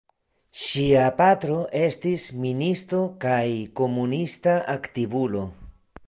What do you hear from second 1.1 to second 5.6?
patro estis ministo kaj komunista aktivulo.